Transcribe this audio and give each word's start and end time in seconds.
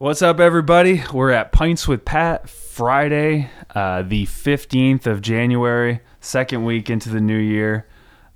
What's 0.00 0.22
up, 0.22 0.38
everybody? 0.38 1.02
We're 1.12 1.32
at 1.32 1.50
Pints 1.50 1.88
with 1.88 2.04
Pat 2.04 2.48
Friday, 2.48 3.50
uh, 3.74 4.02
the 4.02 4.26
15th 4.26 5.08
of 5.08 5.20
January, 5.20 6.02
second 6.20 6.64
week 6.64 6.88
into 6.88 7.08
the 7.08 7.20
new 7.20 7.36
year. 7.36 7.84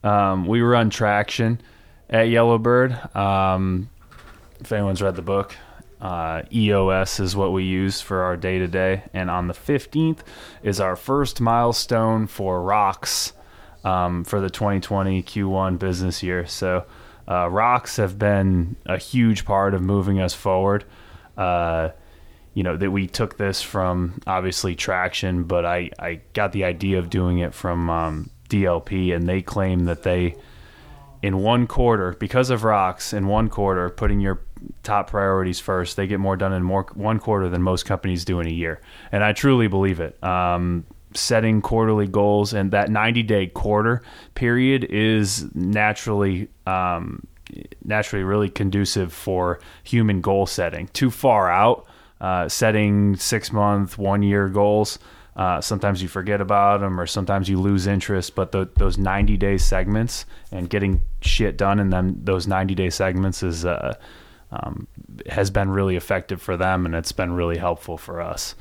Um, 0.02 0.44
we 0.44 0.60
run 0.60 0.90
traction 0.90 1.60
at 2.10 2.24
Yellowbird. 2.24 3.14
Um, 3.14 3.88
if 4.58 4.72
anyone's 4.72 5.00
read 5.00 5.14
the 5.14 5.22
book, 5.22 5.54
uh, 6.00 6.42
EOS 6.52 7.20
is 7.20 7.36
what 7.36 7.52
we 7.52 7.62
use 7.62 8.00
for 8.00 8.22
our 8.22 8.36
day 8.36 8.58
to 8.58 8.66
day. 8.66 9.04
And 9.14 9.30
on 9.30 9.46
the 9.46 9.54
15th 9.54 10.18
is 10.64 10.80
our 10.80 10.96
first 10.96 11.40
milestone 11.40 12.26
for 12.26 12.60
rocks 12.60 13.34
um, 13.84 14.24
for 14.24 14.40
the 14.40 14.50
2020 14.50 15.22
Q1 15.22 15.78
business 15.78 16.24
year. 16.24 16.44
So, 16.44 16.86
uh, 17.28 17.48
rocks 17.48 17.98
have 17.98 18.18
been 18.18 18.74
a 18.84 18.98
huge 18.98 19.44
part 19.44 19.74
of 19.74 19.80
moving 19.80 20.20
us 20.20 20.34
forward. 20.34 20.84
Uh, 21.36 21.90
you 22.54 22.62
know 22.62 22.76
that 22.76 22.90
we 22.90 23.06
took 23.06 23.38
this 23.38 23.62
from 23.62 24.20
obviously 24.26 24.74
traction, 24.74 25.44
but 25.44 25.64
I 25.64 25.90
I 25.98 26.20
got 26.34 26.52
the 26.52 26.64
idea 26.64 26.98
of 26.98 27.08
doing 27.08 27.38
it 27.38 27.54
from 27.54 27.88
um, 27.88 28.30
DLP, 28.48 29.14
and 29.14 29.26
they 29.26 29.40
claim 29.40 29.86
that 29.86 30.02
they 30.02 30.36
in 31.22 31.38
one 31.38 31.66
quarter 31.66 32.12
because 32.18 32.50
of 32.50 32.64
rocks 32.64 33.12
in 33.12 33.28
one 33.28 33.48
quarter 33.48 33.88
putting 33.88 34.20
your 34.20 34.40
top 34.82 35.08
priorities 35.10 35.60
first 35.60 35.96
they 35.96 36.06
get 36.06 36.18
more 36.18 36.36
done 36.36 36.52
in 36.52 36.62
more 36.62 36.84
one 36.94 37.18
quarter 37.18 37.48
than 37.48 37.62
most 37.62 37.84
companies 37.84 38.24
do 38.24 38.40
in 38.40 38.46
a 38.46 38.50
year. 38.50 38.80
And 39.12 39.24
i 39.24 39.32
truly 39.32 39.68
believe 39.68 40.00
it. 40.00 40.22
Um, 40.22 40.84
setting 41.14 41.60
quarterly 41.60 42.06
goals 42.06 42.54
and 42.54 42.70
that 42.70 42.90
90 42.90 43.22
day 43.22 43.46
quarter 43.46 44.02
period 44.34 44.84
is 44.84 45.54
naturally 45.54 46.48
um, 46.66 47.26
naturally 47.84 48.24
really 48.24 48.48
conducive 48.48 49.12
for 49.12 49.60
human 49.82 50.20
goal 50.20 50.46
setting. 50.46 50.88
Too 50.88 51.10
far 51.10 51.50
out 51.50 51.86
uh, 52.20 52.48
setting 52.48 53.16
six 53.16 53.52
month 53.52 53.98
one 53.98 54.22
year 54.22 54.48
goals 54.48 54.98
uh, 55.34 55.60
sometimes 55.62 56.02
you 56.02 56.08
forget 56.08 56.42
about 56.42 56.80
them 56.80 57.00
or 57.00 57.06
sometimes 57.06 57.48
you 57.48 57.58
lose 57.58 57.86
interest 57.86 58.34
but 58.34 58.52
the, 58.52 58.68
those 58.76 58.98
90 58.98 59.36
day 59.38 59.56
segments 59.56 60.26
and 60.50 60.68
getting 60.68 61.00
shit 61.22 61.56
done 61.56 61.80
in 61.80 61.90
them 61.90 62.20
those 62.22 62.46
90 62.46 62.74
day 62.74 62.90
segments 62.90 63.42
is 63.42 63.64
uh, 63.64 63.94
um, 64.52 64.86
has 65.28 65.50
been 65.50 65.70
really 65.70 65.96
effective 65.96 66.40
for 66.40 66.56
them 66.56 66.84
and 66.86 66.94
it's 66.94 67.12
been 67.12 67.32
really 67.32 67.56
helpful 67.56 67.96
for 67.96 68.20
us. 68.20 68.54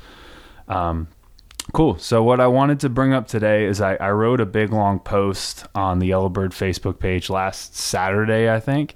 Um, 0.68 1.08
cool 1.72 1.96
so 1.98 2.22
what 2.22 2.40
i 2.40 2.46
wanted 2.46 2.80
to 2.80 2.88
bring 2.88 3.12
up 3.12 3.28
today 3.28 3.64
is 3.64 3.80
I, 3.80 3.94
I 3.96 4.10
wrote 4.10 4.40
a 4.40 4.46
big 4.46 4.72
long 4.72 4.98
post 4.98 5.64
on 5.74 6.00
the 6.00 6.08
yellowbird 6.08 6.50
facebook 6.50 6.98
page 6.98 7.30
last 7.30 7.76
saturday 7.76 8.50
i 8.50 8.58
think 8.60 8.94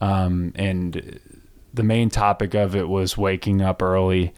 um, 0.00 0.52
and 0.54 1.20
the 1.74 1.82
main 1.82 2.10
topic 2.10 2.54
of 2.54 2.74
it 2.74 2.88
was 2.88 3.16
waking 3.16 3.62
up 3.62 3.82
early 3.82 4.34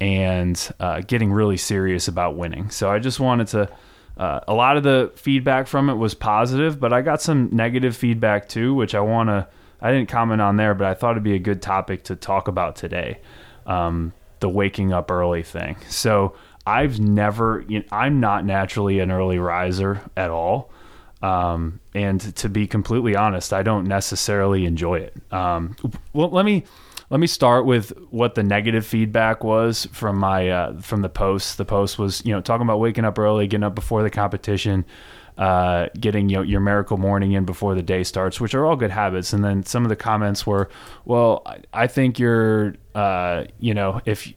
and 0.00 0.72
uh, 0.80 1.00
getting 1.00 1.32
really 1.32 1.56
serious 1.56 2.08
about 2.08 2.36
winning. 2.36 2.70
So 2.70 2.90
I 2.90 2.98
just 2.98 3.20
wanted 3.20 3.48
to. 3.48 3.68
Uh, 4.16 4.40
a 4.48 4.52
lot 4.52 4.76
of 4.76 4.82
the 4.82 5.10
feedback 5.14 5.66
from 5.66 5.88
it 5.88 5.94
was 5.94 6.14
positive, 6.14 6.78
but 6.78 6.92
I 6.92 7.00
got 7.00 7.22
some 7.22 7.48
negative 7.52 7.96
feedback 7.96 8.48
too, 8.48 8.74
which 8.74 8.94
I 8.94 9.00
want 9.00 9.28
to. 9.28 9.46
I 9.80 9.92
didn't 9.92 10.10
comment 10.10 10.42
on 10.42 10.56
there, 10.56 10.74
but 10.74 10.88
I 10.88 10.94
thought 10.94 11.12
it'd 11.12 11.22
be 11.22 11.36
a 11.36 11.38
good 11.38 11.62
topic 11.62 12.04
to 12.04 12.16
talk 12.16 12.46
about 12.48 12.76
today. 12.76 13.20
Um, 13.64 14.12
the 14.40 14.48
waking 14.48 14.92
up 14.92 15.10
early 15.10 15.42
thing. 15.42 15.76
So 15.88 16.34
I've 16.66 17.00
never. 17.00 17.64
You 17.68 17.80
know, 17.80 17.84
I'm 17.90 18.20
not 18.20 18.44
naturally 18.44 19.00
an 19.00 19.10
early 19.10 19.38
riser 19.38 20.02
at 20.16 20.30
all. 20.30 20.70
Um, 21.22 21.80
and 21.94 22.20
to 22.36 22.48
be 22.48 22.66
completely 22.66 23.14
honest, 23.14 23.52
I 23.52 23.62
don't 23.62 23.86
necessarily 23.86 24.64
enjoy 24.64 25.00
it. 25.00 25.16
Um, 25.30 25.76
well, 26.12 26.30
let 26.30 26.44
me 26.44 26.64
let 27.10 27.20
me 27.20 27.26
start 27.26 27.66
with 27.66 27.90
what 28.10 28.36
the 28.36 28.42
negative 28.42 28.86
feedback 28.86 29.42
was 29.42 29.86
from 29.92 30.16
my 30.16 30.48
uh, 30.48 30.80
from 30.80 31.02
the 31.02 31.08
post. 31.08 31.58
The 31.58 31.64
post 31.64 31.98
was 31.98 32.24
you 32.24 32.32
know 32.32 32.40
talking 32.40 32.62
about 32.62 32.78
waking 32.78 33.04
up 33.04 33.18
early, 33.18 33.46
getting 33.46 33.64
up 33.64 33.74
before 33.74 34.02
the 34.02 34.10
competition, 34.10 34.86
uh, 35.36 35.88
getting 35.98 36.28
you 36.28 36.36
know, 36.36 36.42
your 36.42 36.60
miracle 36.60 36.96
morning 36.96 37.32
in 37.32 37.44
before 37.44 37.74
the 37.74 37.82
day 37.82 38.04
starts, 38.04 38.40
which 38.40 38.54
are 38.54 38.64
all 38.64 38.76
good 38.76 38.92
habits. 38.92 39.32
And 39.32 39.44
then 39.44 39.64
some 39.64 39.84
of 39.84 39.88
the 39.88 39.96
comments 39.96 40.46
were, 40.46 40.70
well, 41.04 41.42
I, 41.44 41.58
I 41.72 41.86
think 41.88 42.18
you're 42.18 42.76
uh, 42.94 43.44
you 43.58 43.74
know 43.74 44.00
if 44.06 44.32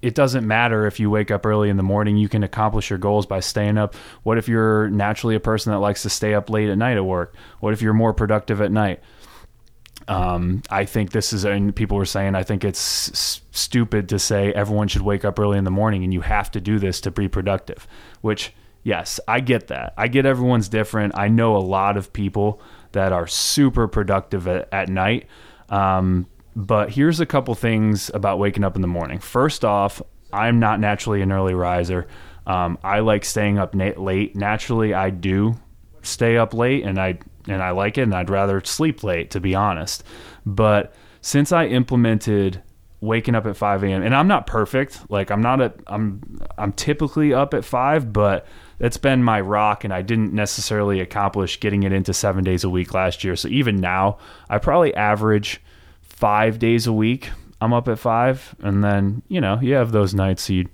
it 0.00 0.14
doesn't 0.14 0.46
matter 0.46 0.86
if 0.86 1.00
you 1.00 1.10
wake 1.10 1.30
up 1.30 1.44
early 1.44 1.68
in 1.70 1.76
the 1.76 1.82
morning, 1.82 2.16
you 2.16 2.28
can 2.28 2.42
accomplish 2.42 2.88
your 2.90 2.98
goals 2.98 3.26
by 3.26 3.40
staying 3.40 3.78
up. 3.78 3.94
What 4.22 4.38
if 4.38 4.48
you're 4.48 4.88
naturally 4.90 5.34
a 5.34 5.40
person 5.40 5.72
that 5.72 5.80
likes 5.80 6.02
to 6.02 6.10
stay 6.10 6.34
up 6.34 6.48
late 6.50 6.68
at 6.68 6.78
night 6.78 6.96
at 6.96 7.04
work? 7.04 7.34
What 7.60 7.72
if 7.72 7.82
you're 7.82 7.94
more 7.94 8.14
productive 8.14 8.60
at 8.60 8.70
night? 8.70 9.00
Um, 10.06 10.62
I 10.70 10.84
think 10.84 11.10
this 11.10 11.32
is, 11.32 11.44
and 11.44 11.74
people 11.74 11.96
were 11.96 12.06
saying, 12.06 12.34
I 12.34 12.42
think 12.42 12.64
it's 12.64 13.10
s- 13.10 13.40
stupid 13.50 14.08
to 14.10 14.18
say 14.18 14.52
everyone 14.52 14.88
should 14.88 15.02
wake 15.02 15.24
up 15.24 15.38
early 15.38 15.58
in 15.58 15.64
the 15.64 15.70
morning 15.70 16.04
and 16.04 16.14
you 16.14 16.20
have 16.22 16.50
to 16.52 16.60
do 16.60 16.78
this 16.78 17.00
to 17.02 17.10
be 17.10 17.28
productive. 17.28 17.86
Which, 18.20 18.54
yes, 18.84 19.20
I 19.28 19.40
get 19.40 19.66
that. 19.66 19.94
I 19.98 20.08
get 20.08 20.24
everyone's 20.24 20.68
different. 20.68 21.18
I 21.18 21.28
know 21.28 21.56
a 21.56 21.58
lot 21.58 21.96
of 21.96 22.12
people 22.12 22.62
that 22.92 23.12
are 23.12 23.26
super 23.26 23.86
productive 23.86 24.48
at, 24.48 24.72
at 24.72 24.88
night. 24.88 25.26
Um, 25.68 26.26
but 26.58 26.90
here's 26.90 27.20
a 27.20 27.26
couple 27.26 27.54
things 27.54 28.10
about 28.14 28.40
waking 28.40 28.64
up 28.64 28.74
in 28.74 28.82
the 28.82 28.88
morning. 28.88 29.20
First 29.20 29.64
off, 29.64 30.02
I'm 30.32 30.58
not 30.58 30.80
naturally 30.80 31.22
an 31.22 31.30
early 31.30 31.54
riser. 31.54 32.08
Um, 32.48 32.78
I 32.82 32.98
like 32.98 33.24
staying 33.24 33.58
up 33.58 33.74
na- 33.74 33.92
late. 33.96 34.34
Naturally, 34.34 34.92
I 34.92 35.10
do 35.10 35.54
stay 36.02 36.36
up 36.36 36.52
late, 36.52 36.84
and 36.84 36.98
I 36.98 37.20
and 37.46 37.62
I 37.62 37.70
like 37.70 37.96
it, 37.96 38.02
and 38.02 38.14
I'd 38.14 38.28
rather 38.28 38.60
sleep 38.64 39.04
late, 39.04 39.30
to 39.30 39.40
be 39.40 39.54
honest. 39.54 40.02
But 40.44 40.92
since 41.20 41.52
I 41.52 41.66
implemented 41.66 42.60
waking 43.00 43.36
up 43.36 43.46
at 43.46 43.56
5 43.56 43.84
a.m. 43.84 44.02
and 44.02 44.12
I'm 44.12 44.26
not 44.26 44.48
perfect, 44.48 45.08
like 45.08 45.30
I'm 45.30 45.40
not 45.40 45.60
a 45.60 45.72
I'm 45.86 46.40
I'm 46.58 46.72
typically 46.72 47.32
up 47.32 47.54
at 47.54 47.64
five, 47.64 48.12
but 48.12 48.48
it's 48.80 48.96
been 48.96 49.22
my 49.22 49.40
rock, 49.40 49.84
and 49.84 49.94
I 49.94 50.02
didn't 50.02 50.32
necessarily 50.32 50.98
accomplish 50.98 51.60
getting 51.60 51.84
it 51.84 51.92
into 51.92 52.12
seven 52.12 52.42
days 52.42 52.64
a 52.64 52.68
week 52.68 52.94
last 52.94 53.22
year. 53.22 53.36
So 53.36 53.46
even 53.46 53.76
now, 53.76 54.18
I 54.50 54.58
probably 54.58 54.92
average 54.92 55.60
five 56.18 56.58
days 56.58 56.86
a 56.86 56.92
week. 56.92 57.30
I'm 57.60 57.72
up 57.72 57.88
at 57.88 57.98
five, 57.98 58.54
and 58.60 58.82
then 58.82 59.22
you 59.28 59.40
know 59.40 59.58
you 59.60 59.74
have 59.74 59.92
those 59.92 60.14
nights 60.14 60.50
you 60.50 60.68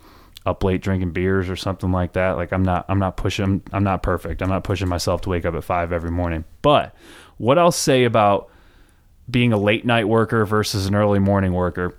up 0.47 0.62
late 0.62 0.82
drinking 0.82 1.10
beers 1.10 1.49
or 1.49 1.56
something 1.56 1.93
like 1.93 2.15
that. 2.15 2.32
Like 2.32 2.53
I'm 2.53 2.62
not 2.62 2.87
I'm 2.88 2.99
not 2.99 3.16
pushing 3.16 3.62
I'm 3.72 3.84
not 3.84 4.03
perfect. 4.03 4.43
I'm 4.43 4.49
not 4.49 4.65
pushing 4.65 4.88
myself 4.88 5.21
to 5.22 5.31
wake 5.31 5.44
up 5.44 5.54
at 5.54 5.65
5 5.65 5.93
every 5.93 6.10
morning. 6.10 6.44
But 6.62 6.94
what 7.38 7.59
I'll 7.59 7.72
say 7.72 8.04
about 8.04 8.50
being 9.31 9.53
a 9.53 9.59
late 9.59 9.87
night 9.87 10.06
worker 10.06 10.44
versus 10.44 10.87
an 10.87 10.94
early 10.94 11.19
morning 11.19 11.53
worker. 11.53 11.97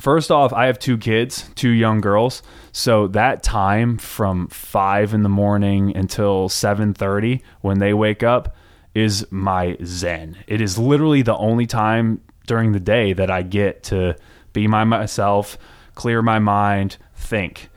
First 0.00 0.30
off, 0.30 0.52
I 0.52 0.66
have 0.66 0.78
two 0.78 0.96
kids, 0.96 1.50
two 1.56 1.70
young 1.70 2.00
girls. 2.00 2.42
So 2.72 3.08
that 3.08 3.42
time 3.42 3.98
from 3.98 4.48
5 4.48 5.12
in 5.12 5.22
the 5.22 5.28
morning 5.28 5.94
until 5.96 6.48
7:30 6.48 7.42
when 7.60 7.80
they 7.80 7.92
wake 7.92 8.22
up 8.22 8.56
is 8.94 9.26
my 9.30 9.76
zen. 9.84 10.36
It 10.46 10.60
is 10.60 10.78
literally 10.78 11.22
the 11.22 11.36
only 11.36 11.66
time 11.66 12.20
during 12.50 12.72
the 12.72 12.80
day 12.80 13.12
that 13.12 13.30
I 13.30 13.42
get 13.42 13.84
to 13.84 14.16
be 14.52 14.66
my 14.66 14.82
myself, 14.82 15.56
clear 15.94 16.20
my 16.20 16.40
mind, 16.40 16.96
think 17.14 17.70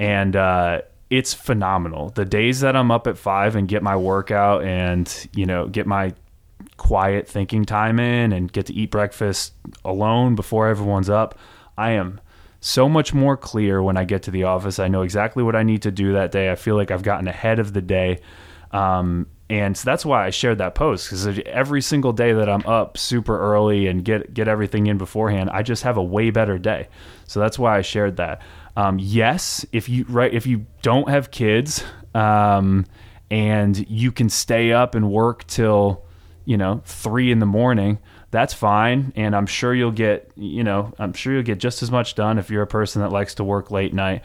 and 0.00 0.34
uh, 0.34 0.80
it's 1.10 1.34
phenomenal. 1.34 2.08
The 2.08 2.24
days 2.24 2.60
that 2.60 2.74
I'm 2.74 2.90
up 2.90 3.06
at 3.06 3.18
five 3.18 3.54
and 3.54 3.68
get 3.68 3.82
my 3.82 3.96
workout 3.96 4.64
and 4.64 5.28
you 5.34 5.44
know 5.44 5.68
get 5.68 5.86
my 5.86 6.14
quiet 6.78 7.28
thinking 7.28 7.66
time 7.66 8.00
in 8.00 8.32
and 8.32 8.50
get 8.50 8.66
to 8.66 8.74
eat 8.74 8.90
breakfast 8.90 9.52
alone 9.84 10.34
before 10.36 10.68
everyone's 10.68 11.10
up, 11.10 11.38
I 11.76 11.90
am 11.90 12.18
so 12.60 12.88
much 12.88 13.12
more 13.12 13.36
clear 13.36 13.82
when 13.82 13.98
I 13.98 14.04
get 14.04 14.22
to 14.22 14.30
the 14.30 14.44
office. 14.44 14.78
I 14.78 14.88
know 14.88 15.02
exactly 15.02 15.42
what 15.42 15.54
I 15.54 15.64
need 15.64 15.82
to 15.82 15.90
do 15.90 16.14
that 16.14 16.32
day. 16.32 16.50
I 16.50 16.54
feel 16.54 16.76
like 16.76 16.90
I've 16.90 17.02
gotten 17.02 17.28
ahead 17.28 17.58
of 17.58 17.74
the 17.74 17.82
day. 17.82 18.20
Um, 18.70 19.26
and 19.50 19.76
so 19.76 19.84
that's 19.84 20.06
why 20.06 20.24
I 20.24 20.30
shared 20.30 20.58
that 20.58 20.76
post 20.76 21.10
because 21.10 21.26
every 21.44 21.82
single 21.82 22.12
day 22.12 22.32
that 22.32 22.48
I'm 22.48 22.64
up 22.66 22.96
super 22.96 23.36
early 23.36 23.88
and 23.88 24.04
get 24.04 24.32
get 24.32 24.46
everything 24.46 24.86
in 24.86 24.96
beforehand, 24.96 25.50
I 25.52 25.64
just 25.64 25.82
have 25.82 25.96
a 25.96 26.02
way 26.02 26.30
better 26.30 26.56
day. 26.56 26.86
So 27.26 27.40
that's 27.40 27.58
why 27.58 27.76
I 27.76 27.82
shared 27.82 28.18
that. 28.18 28.42
Um, 28.76 29.00
yes, 29.00 29.66
if 29.72 29.88
you 29.88 30.04
right 30.08 30.32
if 30.32 30.46
you 30.46 30.66
don't 30.82 31.08
have 31.08 31.32
kids 31.32 31.82
um, 32.14 32.86
and 33.28 33.76
you 33.90 34.12
can 34.12 34.28
stay 34.28 34.72
up 34.72 34.94
and 34.94 35.10
work 35.10 35.44
till 35.48 36.04
you 36.44 36.56
know 36.56 36.80
three 36.84 37.32
in 37.32 37.40
the 37.40 37.46
morning, 37.46 37.98
that's 38.30 38.54
fine. 38.54 39.12
And 39.16 39.34
I'm 39.34 39.46
sure 39.46 39.74
you'll 39.74 39.90
get 39.90 40.30
you 40.36 40.62
know 40.62 40.92
I'm 41.00 41.12
sure 41.12 41.32
you'll 41.32 41.42
get 41.42 41.58
just 41.58 41.82
as 41.82 41.90
much 41.90 42.14
done 42.14 42.38
if 42.38 42.50
you're 42.50 42.62
a 42.62 42.68
person 42.68 43.02
that 43.02 43.10
likes 43.10 43.34
to 43.34 43.44
work 43.44 43.72
late 43.72 43.92
night. 43.92 44.22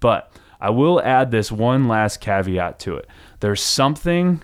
But 0.00 0.30
I 0.60 0.68
will 0.68 1.00
add 1.00 1.30
this 1.30 1.50
one 1.50 1.88
last 1.88 2.20
caveat 2.20 2.78
to 2.80 2.96
it. 2.96 3.06
There's 3.40 3.62
something. 3.62 4.42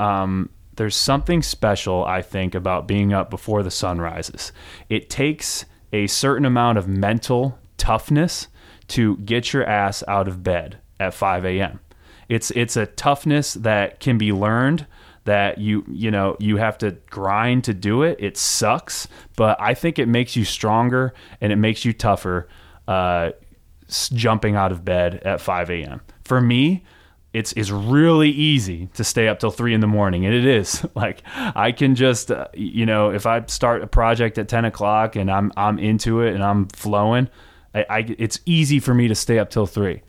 Um, 0.00 0.48
there's 0.76 0.96
something 0.96 1.42
special, 1.42 2.04
I 2.04 2.22
think, 2.22 2.54
about 2.54 2.88
being 2.88 3.12
up 3.12 3.28
before 3.28 3.62
the 3.62 3.70
sun 3.70 4.00
rises. 4.00 4.50
It 4.88 5.10
takes 5.10 5.66
a 5.92 6.06
certain 6.06 6.46
amount 6.46 6.78
of 6.78 6.88
mental 6.88 7.58
toughness 7.76 8.48
to 8.88 9.18
get 9.18 9.52
your 9.52 9.64
ass 9.64 10.02
out 10.08 10.26
of 10.26 10.42
bed 10.42 10.78
at 10.98 11.12
5 11.12 11.44
a.m. 11.44 11.80
It's 12.28 12.50
it's 12.52 12.76
a 12.76 12.86
toughness 12.86 13.54
that 13.54 14.00
can 14.00 14.16
be 14.16 14.32
learned 14.32 14.86
that 15.24 15.58
you 15.58 15.84
you 15.88 16.10
know 16.10 16.36
you 16.38 16.56
have 16.56 16.78
to 16.78 16.92
grind 17.10 17.64
to 17.64 17.74
do 17.74 18.02
it. 18.02 18.16
It 18.20 18.36
sucks, 18.36 19.06
but 19.36 19.60
I 19.60 19.74
think 19.74 19.98
it 19.98 20.06
makes 20.06 20.34
you 20.34 20.44
stronger 20.44 21.12
and 21.40 21.52
it 21.52 21.56
makes 21.56 21.84
you 21.84 21.92
tougher. 21.92 22.48
Uh, 22.88 23.32
jumping 24.12 24.54
out 24.54 24.70
of 24.72 24.84
bed 24.84 25.16
at 25.24 25.40
5 25.40 25.70
a.m. 25.70 26.00
For 26.22 26.40
me, 26.40 26.84
it's 27.32 27.52
it's 27.52 27.70
really 27.70 28.30
easy 28.30 28.88
to 28.94 29.04
stay 29.04 29.28
up 29.28 29.38
till 29.38 29.50
three 29.50 29.72
in 29.72 29.80
the 29.80 29.86
morning, 29.86 30.26
and 30.26 30.34
it 30.34 30.44
is 30.44 30.84
like 30.94 31.22
I 31.36 31.72
can 31.72 31.94
just 31.94 32.30
uh, 32.30 32.48
you 32.54 32.86
know 32.86 33.10
if 33.10 33.26
I 33.26 33.44
start 33.46 33.82
a 33.82 33.86
project 33.86 34.38
at 34.38 34.48
10 34.48 34.64
o'clock 34.64 35.16
and 35.16 35.30
I'm 35.30 35.52
I'm 35.56 35.78
into 35.78 36.20
it 36.22 36.34
and 36.34 36.42
I'm 36.42 36.66
flowing, 36.68 37.28
I, 37.74 37.86
I 37.88 37.98
it's 38.18 38.40
easy 38.46 38.80
for 38.80 38.94
me 38.94 39.08
to 39.08 39.14
stay 39.14 39.38
up 39.38 39.50
till 39.50 39.66
three. 39.66 40.02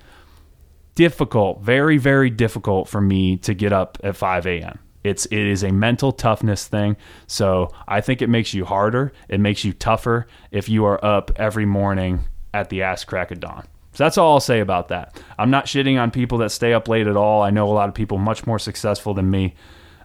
Difficult, 0.96 1.62
very 1.62 1.98
very 1.98 2.30
difficult 2.30 2.90
for 2.90 3.02
me 3.02 3.38
to 3.38 3.54
get 3.54 3.72
up 3.72 3.98
at 4.04 4.16
5 4.16 4.48
a.m. 4.48 4.80
It's 5.04 5.26
it 5.28 5.40
is 5.40 5.64
a 5.64 5.72
mental 5.72 6.12
toughness 6.12 6.68
thing. 6.68 6.98
So 7.28 7.70
I 7.88 8.02
think 8.02 8.22
it 8.22 8.30
makes 8.30 8.54
you 8.54 8.66
harder. 8.66 9.14
It 9.30 9.40
makes 9.40 9.64
you 9.64 9.74
tougher 9.74 10.28
if 10.52 10.70
you 10.70 10.86
are 10.86 11.04
up 11.04 11.32
every 11.38 11.66
morning 11.66 12.28
at 12.54 12.70
the 12.70 12.82
ass 12.84 13.04
crack 13.04 13.32
of 13.32 13.40
dawn. 13.40 13.68
So 13.94 14.04
that's 14.04 14.18
all 14.18 14.34
I'll 14.34 14.40
say 14.40 14.62
about 14.62 14.88
that. 14.90 15.22
I'm 15.38 15.50
not 15.50 15.66
shitting 15.66 16.02
on 16.02 16.12
people 16.12 16.38
that 16.40 16.52
stay 16.52 16.74
up 16.74 16.88
late 16.88 17.08
at 17.08 17.18
all. 17.18 17.42
I 17.42 17.50
know 17.50 17.68
a 17.68 17.74
lot 17.74 17.90
of 17.90 17.96
people 17.96 18.18
much 18.18 18.48
more 18.48 18.60
successful 18.60 19.14
than 19.14 19.30
me 19.30 19.56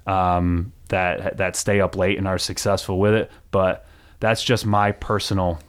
um, 0.07 0.73
that 0.89 1.37
that 1.37 1.57
stay 1.57 1.81
up 1.81 1.97
late 1.97 2.19
and 2.19 2.27
are 2.27 2.39
successful 2.39 2.99
with 2.99 3.15
it. 3.15 3.31
But 3.51 3.87
that's 4.21 4.43
just 4.43 4.67
my 4.67 4.93
personal 4.93 5.61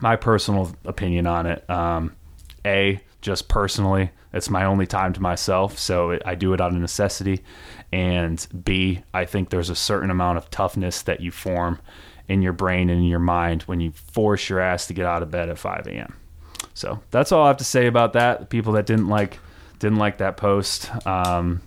my 0.00 0.16
personal 0.16 0.74
opinion 0.84 1.26
on 1.26 1.46
it. 1.46 1.68
Um, 1.70 2.16
a 2.64 3.00
just 3.20 3.48
personally, 3.48 4.10
it's 4.32 4.50
my 4.50 4.64
only 4.64 4.86
time 4.86 5.12
to 5.12 5.20
myself, 5.20 5.78
so 5.78 6.18
I 6.24 6.34
do 6.34 6.54
it 6.54 6.60
out 6.60 6.72
of 6.72 6.80
necessity. 6.80 7.44
And 7.92 8.44
B, 8.64 9.02
I 9.14 9.24
think 9.26 9.50
there's 9.50 9.70
a 9.70 9.76
certain 9.76 10.10
amount 10.10 10.38
of 10.38 10.50
toughness 10.50 11.02
that 11.02 11.20
you 11.20 11.30
form 11.30 11.78
in 12.28 12.42
your 12.42 12.52
brain 12.52 12.90
and 12.90 13.00
in 13.00 13.06
your 13.06 13.20
mind 13.20 13.62
when 13.62 13.80
you 13.80 13.92
force 13.92 14.48
your 14.48 14.58
ass 14.58 14.86
to 14.86 14.94
get 14.94 15.06
out 15.06 15.22
of 15.22 15.30
bed 15.30 15.48
at 15.48 15.58
5 15.58 15.86
a.m. 15.86 16.16
So 16.74 17.00
that's 17.10 17.32
all 17.32 17.44
I 17.44 17.48
have 17.48 17.58
to 17.58 17.64
say 17.64 17.86
about 17.86 18.14
that. 18.14 18.50
People 18.50 18.72
that 18.74 18.86
didn't 18.86 19.08
like 19.08 19.38
didn't 19.78 19.98
like 19.98 20.18
that 20.18 20.36
post, 20.36 20.90
um, 21.06 21.60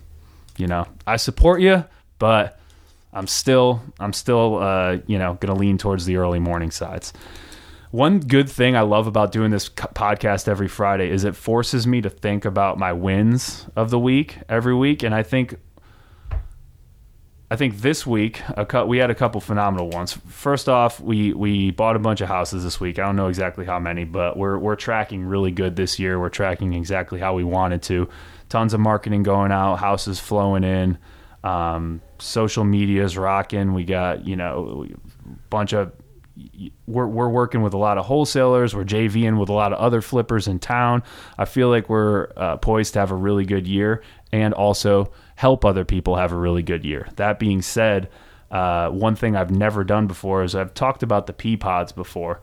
you 0.58 0.68
know, 0.68 0.88
I 1.06 1.18
support 1.18 1.62
you, 1.62 1.84
but 2.18 2.60
I'm 3.14 3.28
still 3.28 3.82
I'm 4.00 4.14
still 4.14 4.58
uh, 4.58 4.98
you 5.08 5.18
know 5.18 5.36
going 5.36 5.54
to 5.54 5.60
lean 5.60 5.78
towards 5.78 6.06
the 6.06 6.18
early 6.18 6.40
morning 6.40 6.72
sides. 6.72 7.14
One 7.92 8.20
good 8.20 8.50
thing 8.50 8.76
I 8.76 8.82
love 8.82 9.08
about 9.08 9.32
doing 9.32 9.52
this 9.52 9.70
podcast 9.70 10.50
every 10.50 10.68
Friday 10.68 11.10
is 11.10 11.24
it 11.24 11.36
forces 11.36 11.88
me 11.88 12.02
to 12.02 12.10
think 12.10 12.44
about 12.44 12.78
my 12.78 12.92
wins 12.92 13.68
of 13.76 13.90
the 13.90 14.00
week 14.00 14.38
every 14.50 14.76
week, 14.76 15.02
and 15.02 15.16
I 15.16 15.24
think 15.24 15.58
I 17.50 17.56
think 17.58 17.78
this 17.82 18.08
week 18.08 18.42
a 18.58 18.86
we 18.86 18.98
had 18.98 19.12
a 19.12 19.16
couple 19.16 19.40
phenomenal 19.40 19.90
ones. 19.90 20.14
First 20.28 20.68
off, 20.68 21.00
we 21.00 21.32
we 21.34 21.72
bought 21.72 21.96
a 21.96 22.00
bunch 22.00 22.22
of 22.22 22.28
houses 22.28 22.64
this 22.64 22.80
week. 22.80 22.98
I 22.98 23.06
don't 23.06 23.16
know 23.16 23.28
exactly 23.28 23.66
how 23.66 23.80
many, 23.80 24.04
but 24.04 24.36
we're 24.36 24.58
we're 24.58 24.76
tracking 24.76 25.26
really 25.26 25.52
good 25.52 25.76
this 25.76 26.00
year. 26.00 26.20
We're 26.20 26.30
tracking 26.30 26.74
exactly 26.74 27.20
how 27.20 27.36
we 27.36 27.44
wanted 27.44 27.84
to. 27.84 28.10
Tons 28.50 28.74
of 28.74 28.80
marketing 28.80 29.24
going 29.24 29.52
out, 29.52 29.76
houses 29.76 30.20
flowing 30.20 30.64
in, 30.64 30.98
um, 31.44 32.02
social 32.18 32.64
media's 32.64 33.16
rocking. 33.16 33.76
We 33.76 33.84
got 33.84 34.26
you 34.26 34.36
know 34.36 34.88
a 34.90 35.50
bunch 35.50 35.74
of 35.74 35.94
we're 36.86 37.08
we're 37.08 37.30
working 37.30 37.62
with 37.62 37.74
a 37.74 37.78
lot 37.78 37.98
of 37.98 38.06
wholesalers. 38.06 38.76
We're 38.76 38.84
JVing 38.84 39.40
with 39.40 39.50
a 39.50 39.54
lot 39.54 39.74
of 39.74 39.80
other 39.80 40.02
flippers 40.02 40.48
in 40.48 40.60
town. 40.60 41.04
I 41.38 41.46
feel 41.46 41.70
like 41.70 41.90
we're 41.90 42.30
uh, 42.36 42.58
poised 42.58 42.94
to 42.94 43.00
have 43.00 43.12
a 43.12 43.16
really 43.16 43.46
good 43.46 43.68
year, 43.68 44.04
and 44.32 44.54
also 44.54 45.12
help 45.36 45.66
other 45.66 45.86
people 45.86 46.16
have 46.16 46.32
a 46.32 46.38
really 46.38 46.64
good 46.64 46.84
year. 46.84 47.08
That 47.16 47.40
being 47.40 47.62
said, 47.62 48.10
uh, 48.52 48.90
one 48.90 49.16
thing 49.16 49.36
I've 49.36 49.52
never 49.52 49.84
done 49.84 50.08
before 50.08 50.44
is 50.44 50.56
I've 50.56 50.74
talked 50.74 51.04
about 51.04 51.28
the 51.28 51.34
P 51.34 51.58
pods 51.58 51.92
before, 51.92 52.42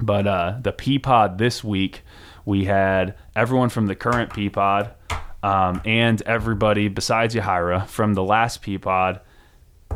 but 0.00 0.26
uh, 0.26 0.58
the 0.60 0.72
P 0.72 0.98
pod 0.98 1.38
this 1.38 1.62
week 1.62 2.02
we 2.44 2.64
had 2.64 3.14
everyone 3.36 3.68
from 3.68 3.86
the 3.86 3.94
current 3.94 4.32
P 4.32 4.48
pod 4.48 4.94
um, 5.42 5.80
and 5.84 6.20
everybody 6.22 6.88
besides 6.88 7.34
Yahira 7.34 7.86
from 7.86 8.14
the 8.14 8.22
last 8.22 8.62
P 8.62 8.78
pod 8.78 9.20